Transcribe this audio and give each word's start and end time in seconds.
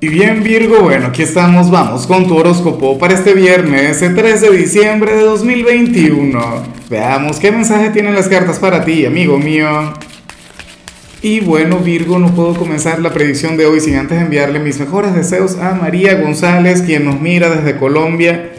Y 0.00 0.06
bien 0.06 0.44
Virgo, 0.44 0.82
bueno, 0.82 1.08
aquí 1.08 1.22
estamos, 1.22 1.72
vamos 1.72 2.06
con 2.06 2.28
tu 2.28 2.36
horóscopo 2.36 2.96
para 3.00 3.14
este 3.14 3.34
viernes, 3.34 4.00
el 4.00 4.14
3 4.14 4.42
de 4.42 4.56
diciembre 4.56 5.16
de 5.16 5.22
2021. 5.22 6.38
Veamos 6.88 7.40
qué 7.40 7.50
mensaje 7.50 7.90
tienen 7.90 8.14
las 8.14 8.28
cartas 8.28 8.60
para 8.60 8.84
ti, 8.84 9.04
amigo 9.04 9.38
mío. 9.38 9.92
Y 11.20 11.40
bueno 11.40 11.78
Virgo, 11.78 12.20
no 12.20 12.28
puedo 12.28 12.54
comenzar 12.54 13.00
la 13.00 13.12
predicción 13.12 13.56
de 13.56 13.66
hoy 13.66 13.80
sin 13.80 13.96
antes 13.96 14.22
enviarle 14.22 14.60
mis 14.60 14.78
mejores 14.78 15.16
deseos 15.16 15.58
a 15.58 15.74
María 15.74 16.14
González, 16.20 16.82
quien 16.82 17.04
nos 17.04 17.20
mira 17.20 17.50
desde 17.50 17.76
Colombia. 17.76 18.52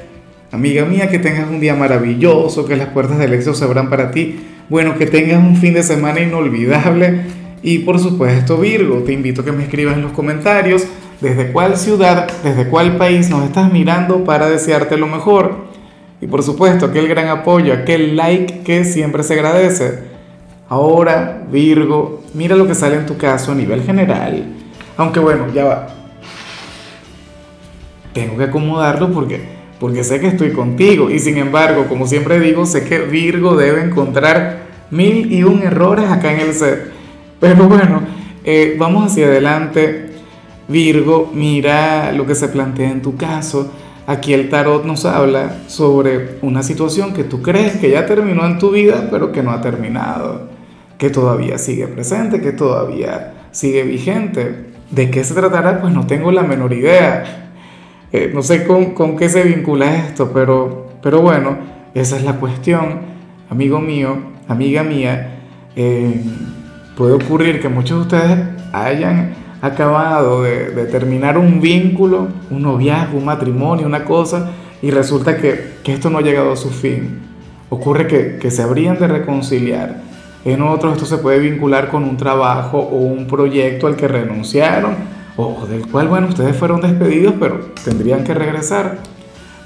Amiga 0.51 0.83
mía, 0.83 1.07
que 1.07 1.19
tengas 1.19 1.49
un 1.49 1.61
día 1.61 1.73
maravilloso, 1.73 2.65
que 2.65 2.75
las 2.75 2.89
puertas 2.89 3.17
del 3.17 3.31
éxito 3.31 3.53
se 3.53 3.63
abran 3.63 3.89
para 3.89 4.11
ti. 4.11 4.41
Bueno, 4.67 4.97
que 4.97 5.05
tengas 5.05 5.41
un 5.41 5.55
fin 5.55 5.73
de 5.73 5.83
semana 5.83 6.19
inolvidable. 6.19 7.21
Y 7.63 7.79
por 7.79 7.97
supuesto 7.97 8.57
Virgo, 8.57 9.03
te 9.03 9.13
invito 9.13 9.41
a 9.41 9.45
que 9.45 9.53
me 9.53 9.63
escribas 9.63 9.95
en 9.95 10.01
los 10.01 10.11
comentarios 10.11 10.85
desde 11.21 11.51
cuál 11.51 11.77
ciudad, 11.77 12.29
desde 12.43 12.67
cuál 12.67 12.97
país 12.97 13.29
nos 13.29 13.43
estás 13.43 13.71
mirando 13.71 14.23
para 14.23 14.49
desearte 14.49 14.97
lo 14.97 15.07
mejor. 15.07 15.69
Y 16.21 16.27
por 16.27 16.43
supuesto, 16.43 16.85
aquel 16.87 17.07
gran 17.07 17.27
apoyo, 17.27 17.73
aquel 17.73 18.15
like 18.15 18.63
que 18.63 18.85
siempre 18.85 19.23
se 19.23 19.33
agradece. 19.33 19.99
Ahora, 20.67 21.43
Virgo, 21.51 22.21
mira 22.33 22.55
lo 22.55 22.67
que 22.67 22.75
sale 22.75 22.95
en 22.95 23.05
tu 23.05 23.17
caso 23.17 23.51
a 23.51 23.55
nivel 23.55 23.83
general. 23.83 24.45
Aunque 24.97 25.19
bueno, 25.19 25.47
ya 25.53 25.63
va. 25.65 25.87
Tengo 28.13 28.37
que 28.37 28.43
acomodarlo 28.45 29.11
porque, 29.11 29.41
porque 29.79 30.03
sé 30.03 30.19
que 30.19 30.27
estoy 30.27 30.51
contigo. 30.51 31.09
Y 31.09 31.19
sin 31.19 31.37
embargo, 31.37 31.85
como 31.87 32.05
siempre 32.05 32.39
digo, 32.39 32.65
sé 32.65 32.83
que 32.83 32.99
Virgo 32.99 33.55
debe 33.55 33.81
encontrar 33.81 34.67
mil 34.91 35.31
y 35.31 35.43
un 35.43 35.63
errores 35.63 36.09
acá 36.09 36.33
en 36.33 36.41
el 36.41 36.53
set. 36.53 36.91
Pero 37.39 37.67
bueno, 37.67 38.01
eh, 38.43 38.75
vamos 38.77 39.11
hacia 39.11 39.27
adelante. 39.27 40.08
Virgo, 40.69 41.31
mira 41.33 42.11
lo 42.11 42.27
que 42.27 42.35
se 42.35 42.47
plantea 42.47 42.91
en 42.91 43.01
tu 43.01 43.17
caso. 43.17 43.71
Aquí 44.05 44.33
el 44.33 44.49
tarot 44.49 44.85
nos 44.85 45.03
habla 45.05 45.63
sobre 45.67 46.37
una 46.43 46.61
situación 46.61 47.11
que 47.11 47.23
tú 47.23 47.41
crees 47.41 47.77
que 47.77 47.89
ya 47.89 48.05
terminó 48.05 48.45
en 48.45 48.59
tu 48.59 48.69
vida, 48.69 49.07
pero 49.09 49.31
que 49.31 49.41
no 49.41 49.51
ha 49.51 49.61
terminado, 49.61 50.47
que 50.99 51.09
todavía 51.09 51.57
sigue 51.57 51.87
presente, 51.87 52.39
que 52.39 52.51
todavía 52.51 53.33
sigue 53.51 53.83
vigente. 53.83 54.67
¿De 54.91 55.09
qué 55.09 55.23
se 55.23 55.33
tratará? 55.33 55.81
Pues 55.81 55.91
no 55.93 56.05
tengo 56.05 56.31
la 56.31 56.43
menor 56.43 56.73
idea. 56.73 57.51
Eh, 58.11 58.31
no 58.33 58.43
sé 58.43 58.65
con, 58.65 58.91
con, 58.93 59.17
qué 59.17 59.27
se 59.29 59.43
vincula 59.43 59.95
esto, 59.95 60.31
pero, 60.33 60.91
pero 61.01 61.21
bueno, 61.21 61.57
esa 61.95 62.17
es 62.17 62.23
la 62.23 62.33
cuestión. 62.33 63.01
Amigo 63.49 63.79
mío, 63.79 64.17
amiga 64.47 64.83
mía, 64.83 65.39
eh, 65.75 66.21
puede 66.95 67.13
ocurrir 67.13 67.59
que 67.59 67.69
muchos 67.69 67.97
de 67.97 68.17
ustedes 68.17 68.39
hayan 68.73 69.33
acabado 69.61 70.43
de, 70.43 70.85
terminar 70.85 71.37
un 71.37 71.61
vínculo, 71.61 72.27
un 72.49 72.61
noviazgo, 72.61 73.17
un 73.17 73.25
matrimonio, 73.25 73.85
una 73.85 74.05
cosa, 74.05 74.51
y 74.81 74.91
resulta 74.91 75.37
que, 75.37 75.79
esto 75.85 76.09
no 76.09 76.19
ha 76.19 76.21
llegado 76.21 76.51
a 76.51 76.55
su 76.55 76.69
fin. 76.69 77.19
Ocurre 77.69 78.07
que, 78.07 78.51
se 78.51 78.61
habrían 78.61 78.99
de 78.99 79.07
reconciliar. 79.07 80.01
En 80.45 80.61
otros 80.61 80.93
esto 80.93 81.05
se 81.05 81.17
puede 81.17 81.39
vincular 81.39 81.89
con 81.89 82.03
un 82.03 82.15
trabajo 82.15 82.79
o 82.79 82.97
un 82.97 83.27
proyecto 83.27 83.87
al 83.87 83.95
que 83.95 84.07
renunciaron, 84.07 84.95
o 85.35 85.65
del 85.67 85.87
cual, 85.87 86.07
bueno, 86.07 86.27
ustedes 86.27 86.55
fueron 86.55 86.81
despedidos, 86.81 87.35
pero 87.39 87.71
tendrían 87.83 88.23
que 88.23 88.33
regresar. 88.33 88.99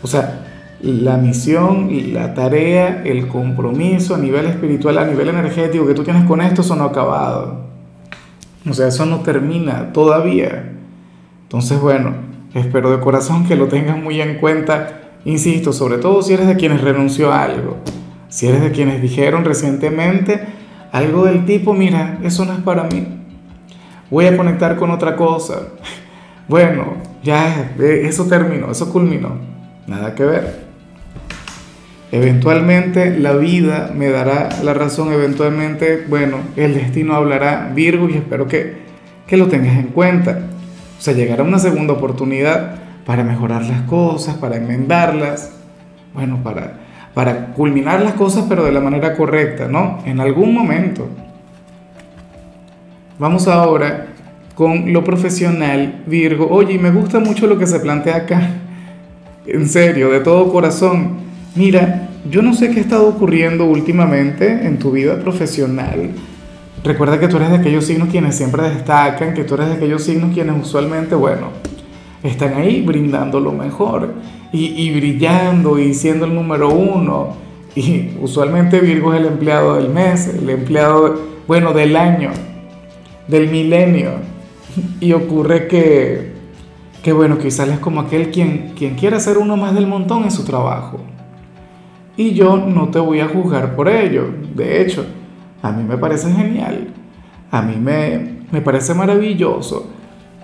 O 0.02 0.08
sea, 0.08 0.44
la 0.82 1.18
misión 1.18 1.90
la 2.14 2.34
tarea, 2.34 3.04
el 3.06 3.28
compromiso 3.28 4.16
a 4.16 4.18
nivel 4.18 4.48
espiritual, 4.48 4.98
a 4.98 5.06
nivel 5.06 5.30
energético 5.30 5.88
que 5.88 5.94
tú 5.94 6.04
tienes 6.04 6.26
con 6.26 6.42
esto 6.42 6.62
son 6.64 6.82
acabados. 6.82 7.73
O 8.70 8.74
sea, 8.74 8.88
eso 8.88 9.06
no 9.06 9.20
termina 9.20 9.92
todavía. 9.94 10.72
Entonces, 11.44 11.80
bueno, 11.80 12.14
espero 12.54 12.92
de 12.92 13.00
corazón 13.00 13.46
que 13.46 13.56
lo 13.56 13.68
tengas 13.68 14.02
muy 14.02 14.22
en 14.22 14.40
cuenta. 14.40 15.02
Insisto, 15.26 15.74
sobre 15.74 15.98
todo 15.98 16.22
si 16.22 16.34
eres 16.34 16.48
de 16.48 16.56
quienes 16.56 16.82
renunció 16.82 17.32
a 17.32 17.44
algo. 17.44 17.78
Si 18.30 18.48
eres 18.48 18.62
de 18.62 18.72
quienes 18.72 19.02
dijeron 19.02 19.46
recientemente 19.46 20.46
algo 20.92 21.26
del 21.26 21.46
tipo, 21.46 21.74
mira, 21.74 22.20
eso 22.24 22.46
no 22.46 22.54
es 22.54 22.60
para 22.60 22.84
mí. 22.84 23.08
Voy 24.10 24.26
a 24.26 24.38
conectar 24.38 24.76
con 24.76 24.92
otra 24.92 25.16
cosa. 25.16 25.60
Bueno, 26.46 26.96
ya 27.24 27.74
eso 27.80 28.26
terminó, 28.26 28.70
eso 28.70 28.92
culminó. 28.92 29.38
Nada 29.88 30.14
que 30.14 30.26
ver. 30.26 30.63
Eventualmente 32.14 33.18
la 33.18 33.34
vida 33.34 33.92
me 33.92 34.08
dará 34.08 34.50
la 34.62 34.76
razón, 34.76 35.12
eventualmente, 35.12 36.06
bueno, 36.08 36.38
el 36.56 36.76
destino 36.76 37.16
hablará 37.16 37.72
Virgo 37.74 38.08
y 38.08 38.14
espero 38.14 38.48
que, 38.48 38.76
que 39.26 39.36
lo 39.36 39.48
tengas 39.48 39.80
en 39.80 39.88
cuenta. 39.88 40.42
O 41.00 41.02
sea, 41.02 41.16
llegará 41.16 41.42
una 41.42 41.58
segunda 41.58 41.94
oportunidad 41.94 42.76
para 43.04 43.24
mejorar 43.24 43.64
las 43.64 43.82
cosas, 43.88 44.36
para 44.36 44.58
enmendarlas, 44.58 45.54
bueno, 46.14 46.38
para, 46.44 46.82
para 47.16 47.48
culminar 47.48 48.00
las 48.04 48.14
cosas 48.14 48.46
pero 48.48 48.64
de 48.64 48.72
la 48.72 48.80
manera 48.80 49.16
correcta, 49.16 49.68
¿no? 49.68 49.98
En 50.06 50.20
algún 50.20 50.54
momento. 50.54 51.10
Vamos 53.18 53.48
ahora 53.48 54.06
con 54.54 54.94
lo 54.94 55.04
profesional, 55.04 56.04
Virgo. 56.06 56.48
Oye, 56.52 56.78
me 56.78 56.92
gusta 56.92 57.20
mucho 57.20 57.48
lo 57.48 57.58
que 57.58 57.66
se 57.66 57.80
plantea 57.80 58.18
acá. 58.18 58.50
En 59.48 59.68
serio, 59.68 60.12
de 60.12 60.20
todo 60.20 60.54
corazón 60.54 61.24
Mira, 61.56 62.03
yo 62.30 62.42
no 62.42 62.54
sé 62.54 62.72
qué 62.72 62.80
ha 62.80 62.84
estado 62.84 63.08
ocurriendo 63.08 63.66
últimamente 63.66 64.66
en 64.66 64.80
tu 64.80 64.92
vida 64.92 65.20
profesional. 65.20 66.12
Recuerda 66.84 67.20
que 67.20 67.28
tú 67.28 67.38
eres 67.38 67.50
de 67.50 67.58
aquellos 67.58 67.86
signos 67.86 68.10
quienes 68.10 68.36
siempre 68.36 68.64
destacan, 68.70 69.34
que 69.34 69.44
tú 69.44 69.56
eres 69.56 69.68
de 69.68 69.74
aquellos 69.74 70.04
signos 70.04 70.34
quienes 70.34 70.62
usualmente, 70.62 71.16
bueno, 71.16 71.48
están 72.24 72.54
ahí 72.54 72.82
brindando 72.82 73.40
lo 73.40 73.52
mejor 73.52 74.14
y, 74.54 74.92
brillando 74.94 75.80
y 75.80 75.94
siendo 75.94 76.26
el 76.26 76.34
número 76.34 76.70
uno. 76.70 77.36
Y 77.76 78.12
usualmente 78.22 78.80
Virgo 78.80 79.14
es 79.14 79.20
el 79.20 79.28
empleado 79.28 79.76
del 79.76 79.90
mes, 79.90 80.28
el 80.28 80.50
empleado, 80.50 81.20
bueno, 81.48 81.74
del 81.74 81.96
año, 81.96 82.32
del 83.28 83.50
milenio. 83.50 84.12
Y 85.00 85.12
ocurre 85.14 85.68
que, 85.68 86.34
que 87.02 87.12
bueno, 87.12 87.38
quizás 87.38 87.68
es 87.68 87.80
como 87.80 88.02
aquel 88.02 88.32
quien, 88.32 88.74
quien 88.78 88.96
quiere 88.96 89.20
ser 89.20 89.38
uno 89.38 89.58
más 89.58 89.74
del 89.74 89.88
montón 89.88 90.24
en 90.24 90.32
su 90.32 90.46
trabajo 90.46 91.00
y 92.16 92.34
yo 92.34 92.58
no 92.58 92.90
te 92.90 93.00
voy 93.00 93.20
a 93.20 93.28
juzgar 93.28 93.76
por 93.76 93.90
ello. 93.90 94.28
De 94.56 94.82
hecho, 94.82 95.06
a 95.62 95.72
mí 95.72 95.84
me 95.84 95.98
parece 95.98 96.32
genial, 96.32 96.90
a 97.52 97.62
mí 97.62 97.76
me, 97.78 98.44
me 98.52 98.62
parece 98.62 98.94
maravilloso, 98.94 99.90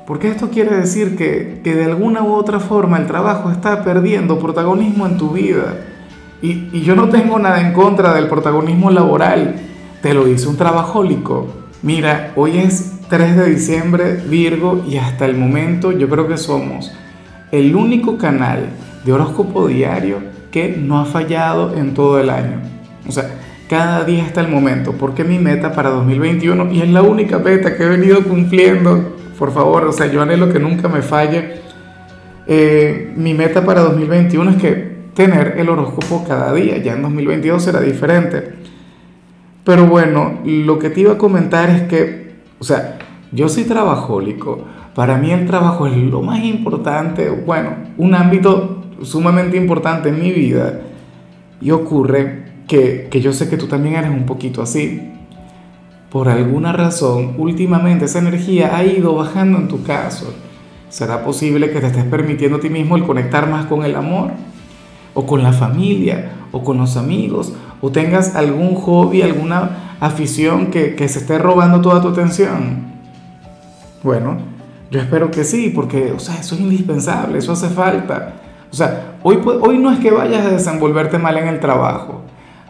porque 0.08 0.30
esto 0.30 0.50
quiere 0.50 0.76
decir 0.76 1.16
que, 1.16 1.62
que, 1.64 1.76
de 1.76 1.86
alguna 1.86 2.24
u 2.24 2.34
otra 2.34 2.60
forma 2.60 2.98
el 2.98 3.06
trabajo 3.06 3.52
está 3.52 3.84
perdiendo 3.84 4.40
protagonismo 4.40 5.06
en 5.06 5.18
tu 5.18 5.30
vida. 5.32 5.76
Y, 6.42 6.70
y 6.72 6.82
yo 6.82 6.96
no 6.96 7.10
tengo 7.10 7.38
nada 7.38 7.62
en 7.62 7.74
contra 7.74 8.14
del 8.14 8.28
protagonismo 8.28 8.90
laboral, 8.90 9.56
te 10.02 10.14
lo 10.14 10.26
dice 10.26 10.48
un 10.48 10.58
trabajólico. 10.58 11.48
Mira, 11.84 12.32
hoy 12.36 12.58
es 12.58 12.94
3 13.10 13.38
de 13.38 13.50
diciembre, 13.50 14.16
Virgo, 14.28 14.84
y 14.88 14.98
hasta 14.98 15.26
el 15.26 15.38
momento 15.38 15.92
yo 15.92 16.10
creo 16.10 16.28
que 16.28 16.38
somos 16.38 16.92
el 17.52 17.76
único 17.76 18.18
canal 18.18 18.70
de 19.04 19.12
horóscopo 19.12 19.68
diario 19.68 20.18
que 20.52 20.76
no 20.78 21.00
ha 21.00 21.06
fallado 21.06 21.76
en 21.76 21.94
todo 21.94 22.20
el 22.20 22.30
año. 22.30 22.62
O 23.08 23.12
sea, 23.12 23.30
cada 23.70 24.04
día 24.04 24.26
está 24.26 24.42
el 24.42 24.48
momento, 24.48 24.94
porque 24.94 25.24
mi 25.24 25.38
meta 25.38 25.74
para 25.74 25.90
2021, 25.92 26.72
y 26.72 26.82
es 26.82 26.90
la 26.90 27.04
única 27.04 27.38
meta 27.38 27.78
que 27.78 27.84
he 27.84 27.88
venido 27.88 28.24
cumpliendo, 28.24 29.16
por 29.38 29.52
favor, 29.52 29.86
o 29.86 29.92
sea, 29.92 30.08
yo 30.08 30.22
anhelo 30.22 30.52
que 30.52 30.60
nunca 30.60 30.88
me 30.88 31.02
falle, 31.02 31.60
eh, 32.48 33.14
mi 33.16 33.36
meta 33.36 33.64
para 33.64 33.82
2021 33.82 34.52
es 34.52 34.58
que 34.58 35.00
tener 35.14 35.56
el 35.58 35.70
horóscopo 35.70 36.26
cada 36.28 36.52
día, 36.54 36.78
ya 36.78 36.94
en 36.94 37.04
2022 37.04 37.62
será 37.62 37.82
diferente. 37.82 38.56
Pero 39.64 39.86
bueno, 39.86 40.40
lo 40.44 40.80
que 40.80 40.90
te 40.90 41.02
iba 41.02 41.14
a 41.14 41.18
comentar 41.20 41.70
es 41.70 41.84
que, 41.84 42.38
o 42.58 42.64
sea, 42.64 42.98
yo 43.32 43.50
soy 43.50 43.66
trabajólico, 43.66 44.66
para 44.96 45.18
mí 45.18 45.32
el 45.32 45.46
trabajo 45.46 45.86
es 45.86 45.96
lo 45.96 46.24
más 46.24 46.44
importante, 46.44 47.30
bueno, 47.30 47.76
un 47.98 48.16
ámbito 48.16 48.79
sumamente 49.04 49.58
importante 49.58 50.10
en 50.10 50.20
mi 50.20 50.32
vida 50.32 50.82
y 51.62 51.72
ocurre 51.72 52.46
que, 52.68 53.08
que 53.10 53.22
yo 53.22 53.34
sé 53.34 53.50
que 53.50 53.58
tú 53.58 53.68
también 53.68 53.96
eres 53.96 54.12
un 54.12 54.26
poquito 54.26 54.62
así. 54.62 55.12
Por 56.10 56.28
alguna 56.28 56.74
razón, 56.74 57.36
últimamente 57.38 58.06
esa 58.06 58.20
energía 58.20 58.76
ha 58.76 58.84
ido 58.84 59.16
bajando 59.16 59.58
en 59.60 59.68
tu 59.68 59.84
caso. 59.84 60.34
¿Será 60.90 61.24
posible 61.24 61.72
que 61.72 61.80
te 61.80 61.88
estés 61.88 62.06
permitiendo 62.06 62.58
a 62.58 62.60
ti 62.60 62.70
mismo 62.70 62.96
el 62.96 63.04
conectar 63.04 63.48
más 63.48 63.66
con 63.68 63.84
el 63.84 63.96
amor? 63.96 64.32
¿O 65.14 65.26
con 65.26 65.44
la 65.44 65.54
familia? 65.54 66.32
¿O 66.52 66.64
con 66.64 66.80
los 66.80 66.98
amigos? 66.98 67.54
¿O 67.82 67.92
tengas 67.92 68.36
algún 68.36 68.74
hobby, 68.76 69.22
alguna 69.22 69.96
afición 70.00 70.68
que, 70.68 70.96
que 70.96 71.08
se 71.08 71.20
esté 71.20 71.38
robando 71.38 71.80
toda 71.82 72.02
tu 72.02 72.08
atención? 72.08 72.90
Bueno, 74.02 74.38
yo 74.90 75.00
espero 75.00 75.30
que 75.30 75.44
sí, 75.44 75.72
porque, 75.74 76.12
o 76.12 76.20
sea, 76.20 76.40
eso 76.40 76.56
es 76.56 76.62
indispensable, 76.62 77.38
eso 77.38 77.52
hace 77.52 77.70
falta. 77.70 78.34
O 78.72 78.76
sea, 78.76 79.16
hoy, 79.24 79.40
hoy 79.62 79.78
no 79.78 79.92
es 79.92 80.00
que 80.00 80.12
vayas 80.12 80.46
a 80.46 80.52
desenvolverte 80.52 81.18
mal 81.18 81.38
en 81.38 81.48
el 81.48 81.60
trabajo, 81.60 82.22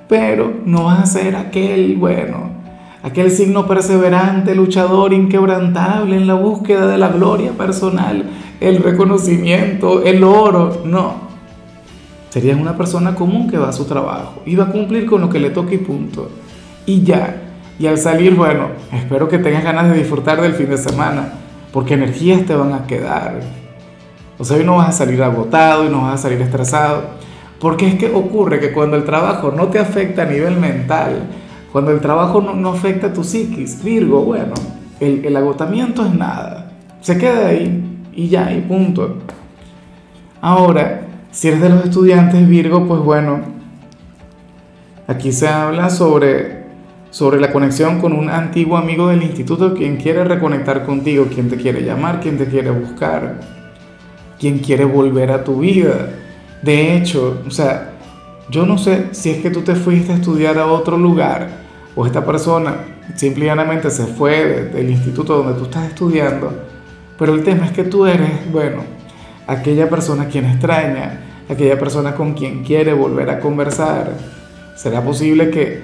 pero 0.07 0.53
no 0.65 0.85
vas 0.85 0.99
a 0.99 1.05
ser 1.05 1.35
aquel, 1.35 1.97
bueno, 1.97 2.51
aquel 3.03 3.31
signo 3.31 3.67
perseverante, 3.67 4.55
luchador, 4.55 5.13
inquebrantable 5.13 6.15
en 6.15 6.27
la 6.27 6.35
búsqueda 6.35 6.87
de 6.87 6.97
la 6.97 7.09
gloria 7.09 7.51
personal 7.51 8.25
el 8.59 8.83
reconocimiento, 8.83 10.03
el 10.03 10.23
oro, 10.23 10.81
no. 10.85 11.29
Serías 12.29 12.59
una 12.59 12.77
persona 12.77 13.15
común 13.15 13.49
que 13.49 13.57
va 13.57 13.69
a 13.69 13.73
su 13.73 13.85
trabajo 13.85 14.41
y 14.45 14.55
va 14.55 14.65
a 14.65 14.71
cumplir 14.71 15.05
con 15.05 15.21
lo 15.21 15.29
que 15.29 15.39
le 15.39 15.49
toque 15.49 15.75
y 15.75 15.79
punto. 15.79 16.29
Y 16.85 17.03
ya. 17.03 17.41
Y 17.79 17.87
al 17.87 17.97
salir, 17.97 18.35
bueno, 18.35 18.67
espero 18.91 19.29
que 19.29 19.39
tengas 19.39 19.63
ganas 19.63 19.89
de 19.89 19.97
disfrutar 19.97 20.41
del 20.41 20.53
fin 20.53 20.69
de 20.69 20.77
semana, 20.77 21.33
porque 21.71 21.93
energías 21.93 22.45
te 22.45 22.55
van 22.55 22.73
a 22.73 22.85
quedar. 22.85 23.39
O 24.39 24.45
sea, 24.45 24.57
hoy 24.57 24.63
no 24.63 24.77
vas 24.77 24.89
a 24.89 24.91
salir 24.93 25.21
agotado 25.21 25.85
y 25.85 25.89
no 25.89 26.03
vas 26.03 26.15
a 26.15 26.23
salir 26.23 26.41
estresado. 26.41 27.03
Porque 27.59 27.87
es 27.87 27.95
que 27.95 28.09
ocurre 28.09 28.59
que 28.59 28.71
cuando 28.71 28.95
el 28.95 29.03
trabajo 29.03 29.51
no 29.51 29.67
te 29.67 29.79
afecta 29.79 30.23
a 30.23 30.25
nivel 30.25 30.55
mental, 30.55 31.27
cuando 31.73 31.91
el 31.91 31.99
trabajo 31.99 32.41
no, 32.41 32.69
afecta 32.69 33.07
a 33.07 33.13
tu 33.13 33.23
psiquis, 33.23 33.83
Virgo, 33.83 34.23
bueno, 34.23 34.53
el, 35.01 35.25
el 35.25 35.35
agotamiento 35.35 36.05
es 36.05 36.13
nada. 36.13 36.71
Se 37.01 37.17
queda 37.17 37.49
ahí 37.49 38.07
y 38.13 38.29
ya, 38.29 38.51
y 38.53 38.61
punto. 38.61 39.17
Ahora, 40.41 41.01
si 41.31 41.49
eres 41.49 41.61
de 41.61 41.69
los 41.69 41.83
estudiantes 41.83 42.47
Virgo, 42.47 42.87
pues 42.87 43.01
bueno, 43.01 43.41
aquí 45.05 45.33
se 45.33 45.49
habla 45.49 45.89
sobre, 45.89 46.63
sobre 47.09 47.41
la 47.41 47.51
conexión 47.51 47.99
con 47.99 48.13
un 48.13 48.29
antiguo 48.29 48.77
amigo 48.77 49.09
del 49.09 49.21
instituto, 49.21 49.73
quien 49.73 49.97
quiere 49.97 50.23
reconectar 50.23 50.85
contigo, 50.85 51.25
quien 51.25 51.49
te 51.49 51.57
quiere 51.57 51.83
llamar, 51.83 52.21
quien 52.21 52.37
te 52.37 52.45
quiere 52.45 52.71
buscar, 52.71 53.58
quien 54.39 54.59
quiere 54.59 54.85
volver 54.85 55.31
a 55.31 55.43
tu 55.43 55.59
vida. 55.59 56.09
De 56.61 56.95
hecho, 56.95 57.41
o 57.45 57.51
sea, 57.51 57.91
yo 58.49 58.65
no 58.65 58.77
sé 58.77 59.07
si 59.11 59.29
es 59.29 59.41
que 59.41 59.51
tú 59.51 59.61
te 59.61 59.75
fuiste 59.75 60.11
a 60.11 60.15
estudiar 60.15 60.57
a 60.57 60.67
otro 60.67 60.97
lugar 60.97 61.49
o 61.95 62.05
esta 62.05 62.25
persona 62.25 62.77
simplemente 63.15 63.91
se 63.91 64.05
fue 64.05 64.69
del 64.73 64.89
instituto 64.89 65.37
donde 65.37 65.59
tú 65.59 65.65
estás 65.65 65.87
estudiando, 65.87 66.51
pero 67.17 67.33
el 67.33 67.43
tema 67.43 67.65
es 67.65 67.71
que 67.71 67.83
tú 67.83 68.05
eres, 68.05 68.29
bueno, 68.51 68.83
aquella 69.47 69.89
persona 69.89 70.27
quien 70.27 70.45
extraña, 70.45 71.21
aquella 71.49 71.77
persona 71.77 72.15
con 72.15 72.33
quien 72.33 72.63
quiere 72.63 72.93
volver 72.93 73.29
a 73.29 73.39
conversar. 73.39 74.13
¿Será 74.75 75.03
posible 75.03 75.49
que, 75.49 75.81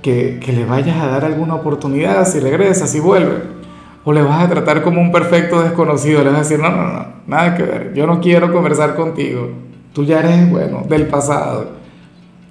que, 0.00 0.40
que 0.40 0.52
le 0.52 0.64
vayas 0.64 0.96
a 0.96 1.08
dar 1.08 1.24
alguna 1.24 1.56
oportunidad 1.56 2.26
si 2.26 2.40
regresa, 2.40 2.86
si 2.86 3.00
vuelve? 3.00 3.60
¿O 4.04 4.12
le 4.12 4.22
vas 4.22 4.44
a 4.44 4.48
tratar 4.48 4.82
como 4.82 5.00
un 5.00 5.12
perfecto 5.12 5.62
desconocido? 5.62 6.24
Le 6.24 6.30
vas 6.30 6.40
a 6.40 6.42
decir, 6.42 6.58
no, 6.58 6.70
no, 6.70 6.92
no, 6.92 7.06
nada 7.26 7.54
que 7.54 7.62
ver, 7.62 7.92
yo 7.94 8.06
no 8.06 8.20
quiero 8.20 8.52
conversar 8.52 8.96
contigo. 8.96 9.50
Tú 9.92 10.04
ya 10.04 10.20
eres, 10.20 10.50
bueno, 10.50 10.84
del 10.88 11.06
pasado. 11.06 11.72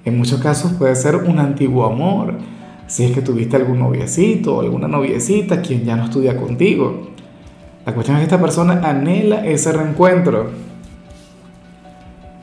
En 0.05 0.17
muchos 0.17 0.41
casos 0.41 0.73
puede 0.73 0.95
ser 0.95 1.15
un 1.15 1.39
antiguo 1.39 1.85
amor. 1.85 2.33
Si 2.87 3.05
es 3.05 3.11
que 3.11 3.21
tuviste 3.21 3.55
algún 3.55 3.79
noviecito 3.79 4.57
o 4.57 4.61
alguna 4.61 4.87
noviecita 4.87 5.61
quien 5.61 5.85
ya 5.85 5.95
no 5.95 6.05
estudia 6.05 6.37
contigo. 6.37 7.09
La 7.85 7.93
cuestión 7.93 8.17
es 8.17 8.21
que 8.21 8.25
esta 8.25 8.41
persona 8.41 8.81
anhela 8.83 9.45
ese 9.45 9.71
reencuentro. 9.71 10.49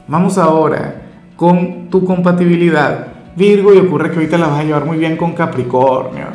Vamos 0.08 0.38
ahora 0.38 1.02
con 1.36 1.88
tu 1.90 2.04
compatibilidad. 2.04 3.08
Virgo, 3.36 3.74
y 3.74 3.78
ocurre 3.78 4.10
que 4.10 4.16
ahorita 4.16 4.38
la 4.38 4.46
vas 4.48 4.60
a 4.60 4.64
llevar 4.64 4.86
muy 4.86 4.96
bien 4.96 5.16
con 5.16 5.32
Capricornio, 5.34 6.26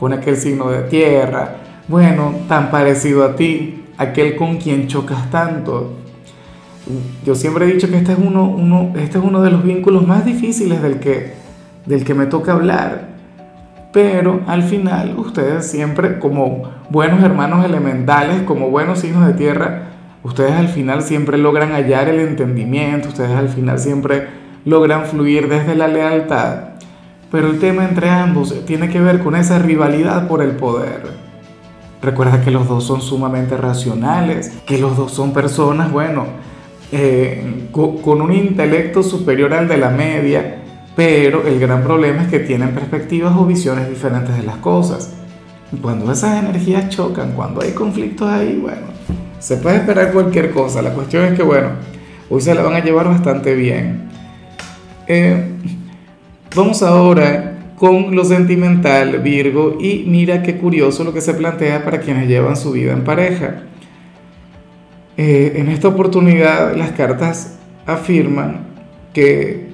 con 0.00 0.12
aquel 0.12 0.36
signo 0.36 0.70
de 0.70 0.82
tierra, 0.82 1.56
bueno, 1.88 2.34
tan 2.48 2.70
parecido 2.70 3.24
a 3.24 3.36
ti, 3.36 3.84
aquel 3.96 4.36
con 4.36 4.56
quien 4.56 4.88
chocas 4.88 5.30
tanto. 5.30 5.94
Yo 7.24 7.34
siempre 7.34 7.64
he 7.64 7.72
dicho 7.72 7.88
que 7.88 7.96
este 7.96 8.12
es 8.12 8.18
uno, 8.18 8.44
uno, 8.44 8.92
este 8.96 9.18
es 9.18 9.24
uno 9.24 9.42
de 9.42 9.50
los 9.50 9.64
vínculos 9.64 10.06
más 10.06 10.24
difíciles 10.24 10.82
del 10.82 10.98
que, 10.98 11.34
del 11.84 12.04
que 12.04 12.14
me 12.14 12.26
toca 12.26 12.52
hablar. 12.52 13.08
Pero 13.92 14.40
al 14.46 14.62
final 14.62 15.14
ustedes 15.16 15.70
siempre, 15.70 16.18
como 16.18 16.70
buenos 16.90 17.22
hermanos 17.22 17.64
elementales, 17.64 18.42
como 18.42 18.70
buenos 18.70 19.04
hijos 19.04 19.26
de 19.26 19.32
tierra, 19.32 19.88
ustedes 20.22 20.52
al 20.52 20.68
final 20.68 21.02
siempre 21.02 21.38
logran 21.38 21.72
hallar 21.72 22.08
el 22.08 22.20
entendimiento, 22.20 23.08
ustedes 23.08 23.30
al 23.30 23.48
final 23.48 23.78
siempre 23.78 24.26
logran 24.64 25.06
fluir 25.06 25.48
desde 25.48 25.74
la 25.76 25.88
lealtad. 25.88 26.76
Pero 27.30 27.48
el 27.48 27.58
tema 27.58 27.84
entre 27.84 28.10
ambos 28.10 28.54
tiene 28.66 28.88
que 28.88 29.00
ver 29.00 29.20
con 29.20 29.34
esa 29.34 29.58
rivalidad 29.58 30.28
por 30.28 30.42
el 30.42 30.52
poder. 30.52 31.25
Recuerda 32.06 32.40
que 32.40 32.52
los 32.52 32.68
dos 32.68 32.84
son 32.84 33.00
sumamente 33.00 33.56
racionales, 33.56 34.52
que 34.64 34.78
los 34.78 34.96
dos 34.96 35.10
son 35.10 35.32
personas, 35.32 35.90
bueno, 35.90 36.24
eh, 36.92 37.68
con 37.72 38.22
un 38.22 38.32
intelecto 38.32 39.02
superior 39.02 39.52
al 39.52 39.66
de 39.66 39.76
la 39.76 39.90
media, 39.90 40.62
pero 40.94 41.44
el 41.48 41.58
gran 41.58 41.82
problema 41.82 42.22
es 42.22 42.28
que 42.28 42.38
tienen 42.38 42.70
perspectivas 42.74 43.34
o 43.36 43.44
visiones 43.44 43.88
diferentes 43.88 44.36
de 44.36 44.44
las 44.44 44.54
cosas. 44.58 45.14
Cuando 45.82 46.12
esas 46.12 46.44
energías 46.44 46.90
chocan, 46.90 47.32
cuando 47.32 47.60
hay 47.60 47.72
conflictos 47.72 48.30
ahí, 48.30 48.56
bueno, 48.62 48.86
se 49.40 49.56
puede 49.56 49.78
esperar 49.78 50.12
cualquier 50.12 50.52
cosa. 50.52 50.82
La 50.82 50.94
cuestión 50.94 51.24
es 51.24 51.34
que, 51.34 51.42
bueno, 51.42 51.70
hoy 52.30 52.40
se 52.40 52.54
la 52.54 52.62
van 52.62 52.74
a 52.74 52.84
llevar 52.84 53.08
bastante 53.08 53.56
bien. 53.56 54.08
Eh, 55.08 55.44
vamos 56.54 56.84
ahora 56.84 57.55
con 57.76 58.14
lo 58.14 58.24
sentimental, 58.24 59.18
Virgo, 59.20 59.76
y 59.80 60.04
mira 60.06 60.42
qué 60.42 60.56
curioso 60.56 61.04
lo 61.04 61.12
que 61.12 61.20
se 61.20 61.34
plantea 61.34 61.84
para 61.84 62.00
quienes 62.00 62.28
llevan 62.28 62.56
su 62.56 62.72
vida 62.72 62.92
en 62.92 63.04
pareja. 63.04 63.62
Eh, 65.18 65.54
en 65.56 65.68
esta 65.68 65.88
oportunidad 65.88 66.74
las 66.76 66.92
cartas 66.92 67.58
afirman 67.86 68.66
que, 69.12 69.68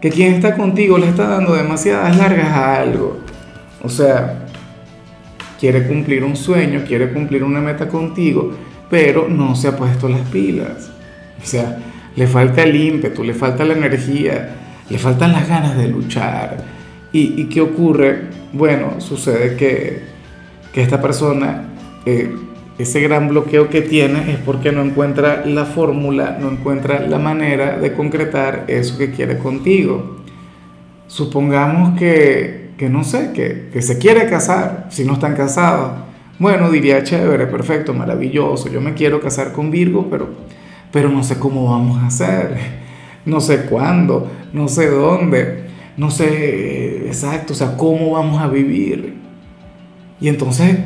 que 0.00 0.10
quien 0.10 0.34
está 0.34 0.56
contigo 0.56 0.98
le 0.98 1.08
está 1.08 1.28
dando 1.28 1.54
demasiadas 1.54 2.16
largas 2.16 2.48
a 2.48 2.80
algo. 2.80 3.18
O 3.82 3.88
sea, 3.88 4.46
quiere 5.58 5.86
cumplir 5.86 6.24
un 6.24 6.36
sueño, 6.36 6.84
quiere 6.86 7.12
cumplir 7.12 7.42
una 7.44 7.60
meta 7.60 7.88
contigo, 7.88 8.52
pero 8.90 9.28
no 9.28 9.56
se 9.56 9.68
ha 9.68 9.76
puesto 9.76 10.08
las 10.08 10.22
pilas. 10.28 10.90
O 11.42 11.46
sea, 11.46 11.78
le 12.16 12.26
falta 12.26 12.62
el 12.62 12.76
ímpetu, 12.76 13.24
le 13.24 13.34
falta 13.34 13.64
la 13.64 13.74
energía, 13.74 14.54
le 14.88 14.98
faltan 14.98 15.32
las 15.32 15.48
ganas 15.48 15.76
de 15.76 15.88
luchar. 15.88 16.83
¿Y, 17.16 17.44
qué 17.44 17.60
ocurre? 17.60 18.22
Bueno, 18.52 19.00
sucede 19.00 19.54
que, 19.56 20.00
que 20.72 20.82
esta 20.82 21.00
persona 21.00 21.68
eh, 22.04 22.34
ese 22.76 23.00
gran 23.02 23.28
bloqueo 23.28 23.68
que 23.68 23.82
tiene 23.82 24.32
es 24.32 24.38
porque 24.38 24.72
no 24.72 24.82
encuentra 24.82 25.46
la 25.46 25.64
fórmula, 25.64 26.36
no 26.40 26.50
encuentra 26.50 27.06
la 27.06 27.20
manera 27.20 27.78
de 27.78 27.92
concretar 27.92 28.64
eso 28.66 28.98
que 28.98 29.12
quiere 29.12 29.38
contigo. 29.38 30.16
Supongamos 31.06 31.96
que, 31.96 32.70
que 32.76 32.88
no 32.88 33.04
sé, 33.04 33.30
que, 33.32 33.68
que 33.72 33.80
se 33.80 33.98
quiere 33.98 34.28
casar, 34.28 34.88
si 34.90 35.04
no 35.04 35.12
están 35.12 35.36
casados. 35.36 35.92
Bueno, 36.40 36.68
diría 36.68 37.04
chévere, 37.04 37.46
perfecto, 37.46 37.94
maravilloso, 37.94 38.68
yo 38.68 38.80
me 38.80 38.94
quiero 38.94 39.20
casar 39.20 39.52
con 39.52 39.70
Virgo, 39.70 40.08
pero, 40.10 40.30
pero 40.90 41.08
no 41.08 41.22
sé 41.22 41.38
cómo 41.38 41.70
vamos 41.70 42.02
a 42.02 42.08
hacer, 42.08 42.56
no 43.24 43.40
sé 43.40 43.66
cuándo, 43.66 44.28
no 44.52 44.66
sé 44.66 44.88
dónde, 44.88 45.62
no 45.96 46.10
sé 46.10 46.83
exacto, 47.14 47.52
o 47.52 47.56
sea, 47.56 47.76
cómo 47.76 48.12
vamos 48.12 48.40
a 48.40 48.48
vivir. 48.48 49.14
Y 50.20 50.28
entonces 50.28 50.78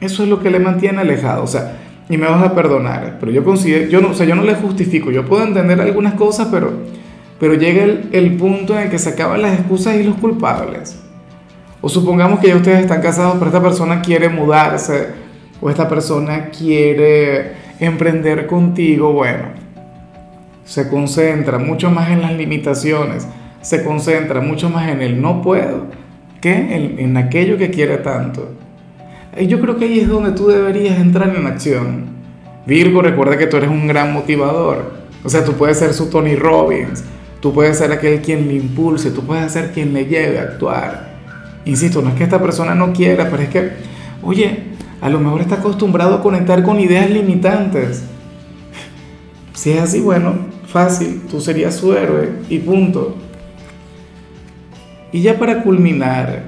eso 0.00 0.22
es 0.22 0.28
lo 0.28 0.40
que 0.40 0.50
le 0.50 0.58
mantiene 0.58 1.00
alejado. 1.00 1.42
O 1.44 1.46
sea, 1.46 1.78
y 2.08 2.16
me 2.16 2.26
vas 2.26 2.42
a 2.42 2.54
perdonar, 2.54 3.16
pero 3.18 3.32
yo 3.32 3.44
considero, 3.44 3.88
yo 3.88 4.00
no, 4.00 4.10
o 4.10 4.14
sea, 4.14 4.26
yo 4.26 4.34
no 4.34 4.42
le 4.42 4.54
justifico. 4.54 5.10
Yo 5.10 5.24
puedo 5.24 5.44
entender 5.44 5.80
algunas 5.80 6.14
cosas, 6.14 6.48
pero, 6.50 6.72
pero 7.40 7.54
llega 7.54 7.84
el, 7.84 8.08
el 8.12 8.36
punto 8.36 8.74
en 8.74 8.84
el 8.84 8.90
que 8.90 8.98
se 8.98 9.10
acaban 9.10 9.42
las 9.42 9.58
excusas 9.58 9.96
y 9.96 10.02
los 10.02 10.16
culpables. 10.16 11.00
O 11.80 11.88
supongamos 11.88 12.40
que 12.40 12.48
ya 12.48 12.56
ustedes 12.56 12.80
están 12.80 13.02
casados, 13.02 13.34
pero 13.34 13.46
esta 13.46 13.62
persona 13.62 14.00
quiere 14.00 14.28
mudarse, 14.28 15.08
o 15.60 15.70
esta 15.70 15.88
persona 15.88 16.46
quiere 16.50 17.52
emprender 17.78 18.46
contigo. 18.46 19.12
Bueno, 19.12 19.48
se 20.64 20.88
concentra 20.88 21.58
mucho 21.58 21.90
más 21.90 22.10
en 22.10 22.22
las 22.22 22.32
limitaciones, 22.32 23.26
se 23.64 23.82
concentra 23.82 24.40
mucho 24.42 24.68
más 24.68 24.88
en 24.88 25.00
el 25.00 25.20
no 25.20 25.40
puedo 25.40 25.86
que 26.40 26.52
en, 26.52 26.98
en 26.98 27.16
aquello 27.16 27.56
que 27.56 27.70
quiere 27.70 27.96
tanto. 27.96 28.50
Y 29.40 29.46
yo 29.46 29.58
creo 29.60 29.78
que 29.78 29.86
ahí 29.86 30.00
es 30.00 30.08
donde 30.08 30.32
tú 30.32 30.48
deberías 30.48 30.98
entrar 30.98 31.34
en 31.34 31.46
acción. 31.46 32.04
Virgo, 32.66 33.00
recuerda 33.00 33.38
que 33.38 33.46
tú 33.46 33.56
eres 33.56 33.70
un 33.70 33.88
gran 33.88 34.12
motivador. 34.12 34.92
O 35.24 35.30
sea, 35.30 35.42
tú 35.42 35.54
puedes 35.54 35.78
ser 35.78 35.94
su 35.94 36.10
Tony 36.10 36.36
Robbins, 36.36 37.02
tú 37.40 37.54
puedes 37.54 37.78
ser 37.78 37.90
aquel 37.92 38.20
quien 38.20 38.46
le 38.46 38.54
impulse, 38.54 39.10
tú 39.10 39.22
puedes 39.22 39.50
ser 39.52 39.72
quien 39.72 39.94
le 39.94 40.04
lleve 40.04 40.38
a 40.38 40.42
actuar. 40.42 41.14
Insisto, 41.64 42.02
no 42.02 42.10
es 42.10 42.14
que 42.16 42.24
esta 42.24 42.42
persona 42.42 42.74
no 42.74 42.92
quiera, 42.92 43.30
pero 43.30 43.42
es 43.42 43.48
que, 43.48 43.70
oye, 44.22 44.64
a 45.00 45.08
lo 45.08 45.18
mejor 45.18 45.40
está 45.40 45.56
acostumbrado 45.56 46.16
a 46.16 46.22
conectar 46.22 46.62
con 46.62 46.78
ideas 46.78 47.08
limitantes. 47.08 48.04
Si 49.54 49.70
es 49.70 49.80
así, 49.80 50.00
bueno, 50.00 50.34
fácil, 50.66 51.22
tú 51.30 51.40
serías 51.40 51.74
su 51.74 51.94
héroe 51.94 52.32
y 52.50 52.58
punto. 52.58 53.16
Y 55.14 55.22
ya 55.22 55.38
para 55.38 55.62
culminar, 55.62 56.42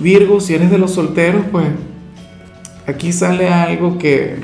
Virgo, 0.00 0.40
si 0.40 0.52
eres 0.52 0.68
de 0.68 0.78
los 0.78 0.90
solteros, 0.94 1.42
pues 1.52 1.66
aquí 2.88 3.12
sale 3.12 3.48
algo 3.48 3.98
que 3.98 4.40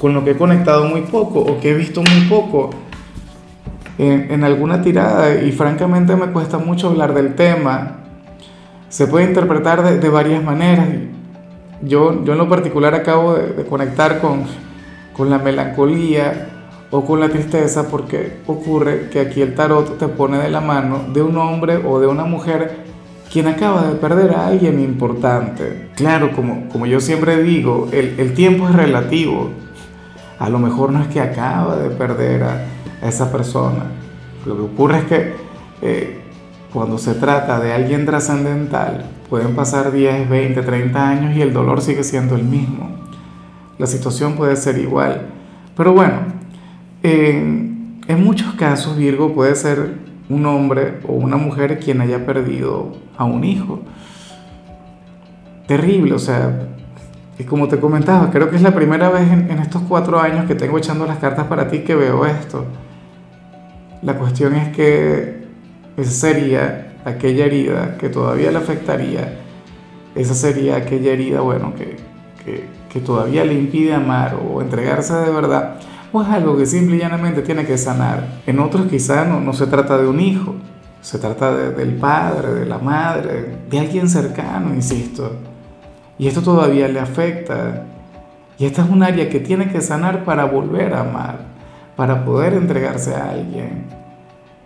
con 0.00 0.14
lo 0.14 0.24
que 0.24 0.30
he 0.30 0.36
conectado 0.36 0.84
muy 0.84 1.00
poco 1.00 1.40
o 1.40 1.58
que 1.58 1.72
he 1.72 1.74
visto 1.74 2.02
muy 2.02 2.28
poco 2.28 2.70
en, 3.98 4.44
alguna 4.44 4.80
tirada 4.80 5.42
y 5.42 5.50
francamente 5.50 6.14
me 6.14 6.26
cuesta 6.26 6.58
mucho 6.58 6.90
hablar 6.90 7.14
del 7.14 7.34
tema. 7.34 7.96
Se 8.88 9.08
puede 9.08 9.26
interpretar 9.26 9.82
de, 9.82 10.08
varias 10.08 10.40
maneras. 10.40 10.86
Yo, 11.82 12.24
yo 12.24 12.34
en 12.34 12.38
lo 12.38 12.48
particular 12.48 12.94
acabo 12.94 13.34
de, 13.34 13.64
conectar 13.64 14.20
con, 14.20 14.44
con 15.16 15.30
la 15.30 15.38
melancolía 15.40 16.53
o 16.90 17.04
con 17.04 17.20
la 17.20 17.28
tristeza 17.28 17.88
porque 17.88 18.40
ocurre 18.46 19.08
que 19.10 19.20
aquí 19.20 19.42
el 19.42 19.54
tarot 19.54 19.98
te 19.98 20.08
pone 20.08 20.38
de 20.38 20.50
la 20.50 20.60
mano 20.60 21.04
de 21.12 21.22
un 21.22 21.36
hombre 21.36 21.76
o 21.76 22.00
de 22.00 22.06
una 22.06 22.24
mujer 22.24 22.84
quien 23.34 23.48
acaba 23.48 23.88
de 23.88 23.96
perder 23.96 24.32
a 24.32 24.46
alguien 24.46 24.78
importante. 24.78 25.90
Claro, 25.96 26.30
como, 26.36 26.68
como 26.68 26.86
yo 26.86 27.00
siempre 27.00 27.42
digo, 27.42 27.88
el, 27.90 28.32
tiempo 28.34 28.68
es 28.68 28.76
relativo. 28.76 29.50
A 30.38 30.48
lo 30.48 30.60
mejor 30.60 30.92
no 30.92 31.02
es 31.02 31.08
que 31.08 31.20
acaba 31.20 31.76
de 31.76 31.90
perder 31.90 32.44
a, 32.44 32.64
esa 33.02 33.32
persona. 33.32 33.86
Lo 34.46 34.54
que 34.54 34.62
ocurre 34.62 34.98
es 34.98 35.04
que 35.06 35.32
eh, 35.82 36.20
cuando 36.72 36.96
se 36.96 37.14
trata 37.14 37.58
de 37.58 37.72
alguien 37.72 38.06
trascendental, 38.06 39.04
pueden 39.28 39.56
pasar 39.56 39.90
10, 39.90 40.28
20, 40.28 40.62
30 40.62 41.08
años 41.08 41.36
y 41.36 41.42
el 41.42 41.52
dolor 41.52 41.80
sigue 41.80 42.04
siendo 42.04 42.36
el 42.36 42.44
mismo. 42.44 42.88
La 43.78 43.88
situación 43.88 44.34
puede 44.34 44.54
ser 44.54 44.78
igual. 44.78 45.26
Pero 45.76 45.92
bueno, 45.92 46.18
en, 47.04 48.00
en 48.08 48.24
muchos 48.24 48.54
casos 48.54 48.96
Virgo 48.96 49.32
puede 49.34 49.54
ser 49.54 49.92
un 50.28 50.46
hombre 50.46 51.00
o 51.06 51.12
una 51.12 51.36
mujer 51.36 51.78
quien 51.78 52.00
haya 52.00 52.24
perdido 52.24 52.96
a 53.16 53.24
un 53.24 53.44
hijo. 53.44 53.80
Terrible, 55.66 56.14
o 56.14 56.18
sea, 56.18 56.68
y 57.38 57.44
como 57.44 57.68
te 57.68 57.78
comentaba, 57.78 58.30
creo 58.30 58.48
que 58.48 58.56
es 58.56 58.62
la 58.62 58.74
primera 58.74 59.10
vez 59.10 59.30
en, 59.30 59.50
estos 59.58 59.82
cuatro 59.82 60.20
años 60.20 60.46
que 60.46 60.54
tengo 60.54 60.78
echando 60.78 61.06
las 61.06 61.18
cartas 61.18 61.46
para 61.46 61.68
ti 61.68 61.80
que 61.80 61.94
veo 61.94 62.24
esto. 62.26 62.64
La 64.02 64.14
cuestión 64.14 64.54
es 64.54 64.74
que 64.74 65.44
esa 65.96 66.10
sería 66.10 66.94
aquella 67.04 67.44
herida 67.46 67.96
que 67.98 68.08
todavía 68.08 68.50
le 68.50 68.58
afectaría, 68.58 69.40
esa 70.14 70.34
sería 70.34 70.76
aquella 70.76 71.12
herida, 71.12 71.40
bueno, 71.40 71.74
que, 71.74 71.96
que, 72.44 72.64
que 72.88 73.00
todavía 73.00 73.44
le 73.44 73.54
impide 73.54 73.94
amar 73.94 74.36
o 74.36 74.62
entregarse 74.62 75.14
de 75.14 75.30
verdad 75.30 75.80
o 76.14 76.22
es 76.22 76.28
algo 76.28 76.56
que 76.56 76.64
simple 76.64 76.94
y 76.94 77.00
llanamente 77.00 77.42
tiene 77.42 77.66
que 77.66 77.76
sanar. 77.76 78.24
En 78.46 78.60
otros 78.60 78.86
quizá 78.86 79.24
no, 79.24 79.40
no 79.40 79.52
se 79.52 79.66
trata 79.66 79.98
de 79.98 80.06
un 80.06 80.20
hijo, 80.20 80.54
se 81.00 81.18
trata 81.18 81.52
del 81.52 81.96
padre, 81.96 82.54
de 82.54 82.66
la 82.66 82.78
madre, 82.78 83.56
de 83.68 83.78
alguien 83.80 84.08
cercano, 84.08 84.72
insisto. 84.72 85.32
Y 86.16 86.28
esto 86.28 86.40
todavía 86.40 86.86
le 86.86 87.00
afecta. 87.00 87.86
Y 88.58 88.64
esta 88.64 88.84
es 88.84 88.90
un 88.90 89.02
área 89.02 89.28
que 89.28 89.40
tiene 89.40 89.68
que 89.72 89.80
sanar 89.80 90.24
para 90.24 90.44
volver 90.44 90.94
a 90.94 91.00
amar, 91.00 91.38
para 91.96 92.24
poder 92.24 92.54
entregarse 92.54 93.12
a 93.12 93.30
alguien. 93.30 93.86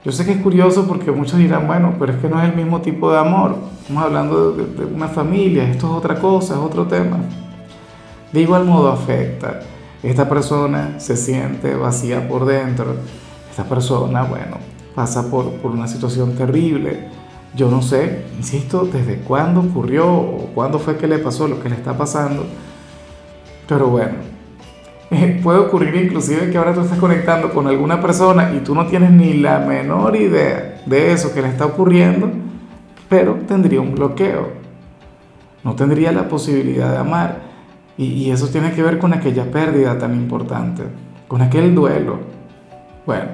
Yo 0.04 0.12
sé 0.12 0.26
que 0.26 0.32
es 0.32 0.42
curioso 0.42 0.86
porque 0.86 1.10
muchos 1.10 1.38
dirán, 1.38 1.66
bueno, 1.66 1.94
pero 1.98 2.12
es 2.12 2.18
que 2.18 2.28
no 2.28 2.42
es 2.42 2.50
el 2.50 2.56
mismo 2.56 2.82
tipo 2.82 3.10
de 3.10 3.20
amor. 3.20 3.56
Estamos 3.80 4.04
hablando 4.04 4.52
de, 4.52 4.66
de 4.66 4.84
una 4.84 5.08
familia, 5.08 5.64
esto 5.64 5.86
es 5.86 5.92
otra 5.94 6.20
cosa, 6.20 6.54
es 6.54 6.60
otro 6.60 6.86
tema. 6.86 7.16
De 8.32 8.42
igual 8.42 8.66
modo 8.66 8.92
afecta. 8.92 9.60
Esta 10.02 10.28
persona 10.28 11.00
se 11.00 11.16
siente 11.16 11.74
vacía 11.74 12.28
por 12.28 12.44
dentro. 12.44 12.96
Esta 13.50 13.64
persona, 13.64 14.22
bueno, 14.22 14.58
pasa 14.94 15.30
por, 15.30 15.52
por 15.54 15.72
una 15.72 15.88
situación 15.88 16.34
terrible. 16.36 17.08
Yo 17.54 17.70
no 17.70 17.82
sé, 17.82 18.26
insisto, 18.36 18.88
desde 18.92 19.18
cuándo 19.18 19.60
ocurrió 19.60 20.06
o 20.12 20.50
cuándo 20.54 20.78
fue 20.78 20.96
que 20.96 21.06
le 21.08 21.18
pasó 21.18 21.48
lo 21.48 21.60
que 21.60 21.68
le 21.68 21.74
está 21.74 21.96
pasando. 21.96 22.46
Pero 23.66 23.88
bueno, 23.88 24.14
puede 25.42 25.58
ocurrir 25.58 25.94
inclusive 25.96 26.50
que 26.50 26.58
ahora 26.58 26.74
tú 26.74 26.80
estás 26.80 26.98
conectando 26.98 27.52
con 27.52 27.66
alguna 27.66 28.00
persona 28.00 28.52
y 28.54 28.60
tú 28.60 28.74
no 28.74 28.86
tienes 28.86 29.10
ni 29.10 29.34
la 29.34 29.58
menor 29.58 30.14
idea 30.16 30.82
de 30.86 31.12
eso 31.12 31.32
que 31.34 31.42
le 31.42 31.48
está 31.48 31.66
ocurriendo, 31.66 32.30
pero 33.08 33.34
tendría 33.46 33.80
un 33.80 33.94
bloqueo. 33.94 34.48
No 35.64 35.74
tendría 35.74 36.12
la 36.12 36.28
posibilidad 36.28 36.92
de 36.92 36.98
amar. 36.98 37.47
Y, 37.98 38.30
eso 38.30 38.46
tiene 38.46 38.72
que 38.72 38.82
ver 38.82 38.98
con 38.98 39.12
aquella 39.12 39.50
pérdida 39.50 39.98
tan 39.98 40.14
importante, 40.14 40.84
con 41.26 41.42
aquel 41.42 41.74
duelo. 41.74 42.20
Bueno, 43.04 43.24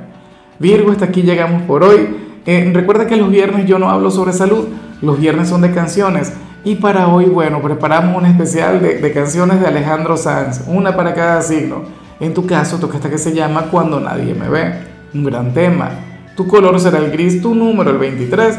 Virgo, 0.58 0.90
hasta 0.90 1.04
aquí 1.04 1.22
llegamos 1.22 1.62
por 1.62 1.84
hoy. 1.84 2.16
Eh, 2.46 2.70
recuerda 2.72 3.06
que 3.06 3.16
los 3.16 3.30
viernes 3.30 3.66
yo 3.66 3.78
no 3.78 3.90
hablo 3.90 4.10
sobre 4.10 4.32
salud, 4.32 4.66
los 5.02 5.20
viernes 5.20 5.50
son 5.50 5.60
de 5.60 5.70
canciones. 5.70 6.32
Y 6.64 6.76
para 6.76 7.08
hoy, 7.08 7.26
bueno, 7.26 7.60
preparamos 7.60 8.16
un 8.16 8.24
especial 8.24 8.80
de, 8.80 9.00
de 9.00 9.12
canciones 9.12 9.60
de 9.60 9.66
Alejandro 9.66 10.16
Sanz, 10.16 10.64
una 10.66 10.96
para 10.96 11.12
cada 11.12 11.42
signo. 11.42 11.82
En 12.18 12.32
tu 12.32 12.46
caso, 12.46 12.78
toca 12.78 12.96
esta 12.96 13.10
que 13.10 13.18
se 13.18 13.34
llama 13.34 13.68
Cuando 13.70 14.00
nadie 14.00 14.34
me 14.34 14.48
ve. 14.48 14.72
Un 15.12 15.24
gran 15.24 15.52
tema. 15.52 15.90
Tu 16.36 16.46
color 16.46 16.80
será 16.80 16.98
el 16.98 17.10
gris, 17.10 17.42
tu 17.42 17.54
número 17.54 17.90
el 17.90 17.98
23 17.98 18.58